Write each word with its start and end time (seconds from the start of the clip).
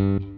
Bye. 0.00 0.29